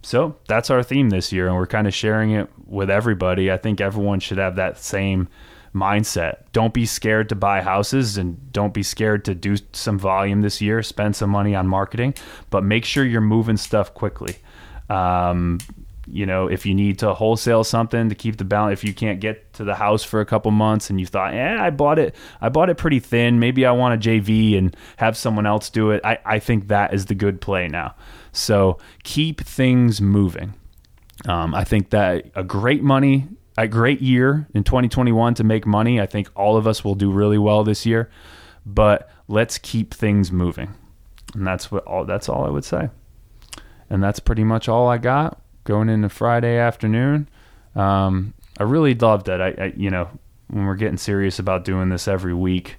So 0.00 0.36
that's 0.48 0.70
our 0.70 0.82
theme 0.82 1.10
this 1.10 1.32
year, 1.32 1.46
and 1.48 1.54
we're 1.54 1.66
kind 1.66 1.86
of 1.86 1.92
sharing 1.92 2.30
it 2.30 2.48
with 2.64 2.88
everybody. 2.88 3.52
I 3.52 3.58
think 3.58 3.78
everyone 3.78 4.20
should 4.20 4.38
have 4.38 4.56
that 4.56 4.78
same 4.78 5.28
mindset. 5.74 6.44
Don't 6.52 6.72
be 6.72 6.86
scared 6.86 7.28
to 7.28 7.34
buy 7.34 7.60
houses 7.60 8.16
and 8.16 8.50
don't 8.52 8.72
be 8.72 8.82
scared 8.82 9.26
to 9.26 9.34
do 9.34 9.56
some 9.74 9.98
volume 9.98 10.40
this 10.40 10.62
year, 10.62 10.82
spend 10.82 11.14
some 11.14 11.28
money 11.28 11.54
on 11.54 11.68
marketing, 11.68 12.14
but 12.48 12.64
make 12.64 12.86
sure 12.86 13.04
you're 13.04 13.20
moving 13.20 13.58
stuff 13.58 13.92
quickly. 13.92 14.36
Um, 14.88 15.58
you 16.06 16.26
know, 16.26 16.48
if 16.48 16.66
you 16.66 16.74
need 16.74 16.98
to 16.98 17.14
wholesale 17.14 17.64
something 17.64 18.08
to 18.08 18.14
keep 18.14 18.36
the 18.36 18.44
balance, 18.44 18.78
if 18.78 18.84
you 18.84 18.92
can't 18.92 19.20
get 19.20 19.52
to 19.54 19.64
the 19.64 19.74
house 19.74 20.02
for 20.04 20.20
a 20.20 20.26
couple 20.26 20.50
months 20.50 20.90
and 20.90 21.00
you 21.00 21.06
thought, 21.06 21.32
yeah, 21.32 21.62
I 21.62 21.70
bought 21.70 21.98
it, 21.98 22.14
I 22.40 22.48
bought 22.48 22.70
it 22.70 22.76
pretty 22.76 23.00
thin. 23.00 23.38
Maybe 23.38 23.64
I 23.64 23.72
want 23.72 23.94
a 23.94 24.08
JV 24.08 24.58
and 24.58 24.76
have 24.96 25.16
someone 25.16 25.46
else 25.46 25.70
do 25.70 25.90
it. 25.90 26.00
I, 26.04 26.18
I 26.24 26.38
think 26.38 26.68
that 26.68 26.92
is 26.92 27.06
the 27.06 27.14
good 27.14 27.40
play 27.40 27.68
now. 27.68 27.94
So 28.32 28.78
keep 29.02 29.40
things 29.40 30.00
moving. 30.00 30.54
Um, 31.26 31.54
I 31.54 31.64
think 31.64 31.90
that 31.90 32.30
a 32.34 32.44
great 32.44 32.82
money, 32.82 33.28
a 33.56 33.66
great 33.66 34.02
year 34.02 34.46
in 34.52 34.64
2021 34.64 35.34
to 35.34 35.44
make 35.44 35.66
money. 35.66 36.00
I 36.00 36.06
think 36.06 36.28
all 36.34 36.56
of 36.56 36.66
us 36.66 36.84
will 36.84 36.96
do 36.96 37.10
really 37.10 37.38
well 37.38 37.64
this 37.64 37.86
year, 37.86 38.10
but 38.66 39.08
let's 39.28 39.56
keep 39.58 39.94
things 39.94 40.30
moving. 40.30 40.74
And 41.34 41.46
that's 41.46 41.70
what 41.70 41.84
all, 41.84 42.04
that's 42.04 42.28
all 42.28 42.44
I 42.44 42.50
would 42.50 42.64
say. 42.64 42.90
And 43.88 44.02
that's 44.02 44.18
pretty 44.18 44.44
much 44.44 44.68
all 44.68 44.88
I 44.88 44.98
got 44.98 45.40
going 45.64 45.88
into 45.88 46.08
Friday 46.08 46.58
afternoon. 46.58 47.28
Um, 47.74 48.34
I 48.58 48.62
really 48.62 48.94
loved 48.94 49.28
it. 49.28 49.40
I, 49.40 49.64
I, 49.64 49.72
you 49.76 49.90
know, 49.90 50.08
when 50.48 50.66
we're 50.66 50.76
getting 50.76 50.98
serious 50.98 51.38
about 51.38 51.64
doing 51.64 51.88
this 51.88 52.06
every 52.06 52.34
week, 52.34 52.76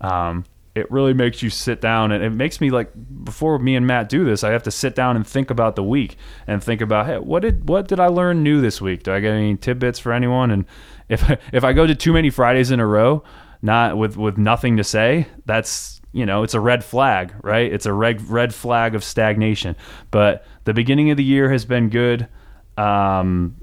um, 0.00 0.44
it 0.74 0.90
really 0.90 1.12
makes 1.12 1.42
you 1.42 1.50
sit 1.50 1.80
down 1.80 2.12
and 2.12 2.24
it 2.24 2.30
makes 2.30 2.60
me 2.60 2.70
like 2.70 2.90
before 3.24 3.58
me 3.58 3.76
and 3.76 3.86
Matt 3.86 4.08
do 4.08 4.24
this, 4.24 4.42
I 4.42 4.50
have 4.50 4.62
to 4.64 4.70
sit 4.70 4.94
down 4.94 5.16
and 5.16 5.26
think 5.26 5.50
about 5.50 5.76
the 5.76 5.82
week 5.82 6.16
and 6.46 6.64
think 6.64 6.80
about 6.80 7.06
hey, 7.06 7.18
what 7.18 7.42
did 7.42 7.68
what 7.68 7.88
did 7.88 8.00
I 8.00 8.06
learn 8.06 8.42
new 8.42 8.60
this 8.60 8.80
week? 8.80 9.02
Do 9.02 9.12
I 9.12 9.20
get 9.20 9.32
any 9.32 9.56
tidbits 9.56 9.98
for 9.98 10.12
anyone? 10.12 10.50
And 10.50 10.64
if 11.08 11.30
if 11.52 11.62
I 11.64 11.72
go 11.72 11.86
to 11.86 11.94
too 11.94 12.12
many 12.12 12.30
Fridays 12.30 12.70
in 12.70 12.80
a 12.80 12.86
row, 12.86 13.22
not 13.60 13.98
with 13.98 14.16
with 14.16 14.38
nothing 14.38 14.78
to 14.78 14.84
say, 14.84 15.28
that's 15.44 16.00
you 16.12 16.26
know 16.26 16.42
it's 16.42 16.54
a 16.54 16.60
red 16.60 16.84
flag, 16.84 17.34
right? 17.42 17.72
It's 17.72 17.86
a 17.86 17.92
red 17.92 18.28
red 18.28 18.54
flag 18.54 18.94
of 18.94 19.02
stagnation. 19.02 19.76
But 20.10 20.44
the 20.64 20.74
beginning 20.74 21.10
of 21.10 21.16
the 21.16 21.24
year 21.24 21.50
has 21.50 21.64
been 21.64 21.88
good. 21.88 22.28
Um, 22.76 23.56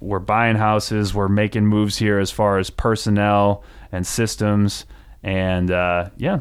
we're 0.00 0.18
buying 0.18 0.56
houses. 0.56 1.14
We're 1.14 1.28
making 1.28 1.66
moves 1.66 1.96
here 1.96 2.18
as 2.18 2.30
far 2.30 2.58
as 2.58 2.70
personnel 2.70 3.64
and 3.90 4.06
systems. 4.06 4.84
And 5.22 5.70
uh, 5.70 6.10
yeah, 6.16 6.40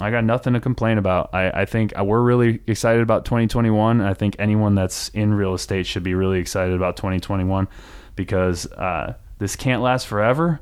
I 0.00 0.10
got 0.10 0.24
nothing 0.24 0.54
to 0.54 0.60
complain 0.60 0.98
about. 0.98 1.30
I, 1.32 1.50
I 1.50 1.64
think 1.64 1.92
we're 1.96 2.22
really 2.22 2.60
excited 2.66 3.02
about 3.02 3.24
2021. 3.24 4.00
I 4.00 4.14
think 4.14 4.36
anyone 4.38 4.74
that's 4.74 5.08
in 5.10 5.34
real 5.34 5.54
estate 5.54 5.86
should 5.86 6.02
be 6.02 6.14
really 6.14 6.38
excited 6.38 6.74
about 6.74 6.96
2021 6.96 7.68
because 8.16 8.66
uh, 8.72 9.14
this 9.38 9.56
can't 9.56 9.82
last 9.82 10.06
forever. 10.06 10.60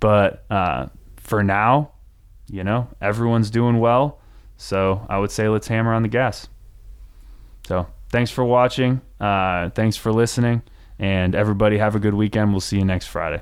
But 0.00 0.44
uh, 0.50 0.86
for 1.18 1.44
now, 1.44 1.92
you 2.50 2.64
know, 2.64 2.88
everyone's 3.00 3.50
doing 3.50 3.78
well. 3.78 4.18
So 4.56 5.06
I 5.08 5.18
would 5.18 5.30
say 5.30 5.48
let's 5.48 5.68
hammer 5.68 5.94
on 5.94 6.02
the 6.02 6.08
gas. 6.08 6.48
So 7.66 7.86
thanks 8.10 8.30
for 8.30 8.44
watching. 8.44 9.00
Uh, 9.18 9.70
thanks 9.70 9.96
for 9.96 10.12
listening. 10.12 10.62
And 10.98 11.34
everybody 11.34 11.78
have 11.78 11.94
a 11.94 11.98
good 11.98 12.14
weekend. 12.14 12.50
We'll 12.52 12.60
see 12.60 12.78
you 12.78 12.84
next 12.84 13.06
Friday. 13.06 13.40